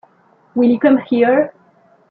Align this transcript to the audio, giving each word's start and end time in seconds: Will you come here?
Will 0.55 0.71
you 0.71 0.79
come 0.79 0.97
here? 0.97 1.53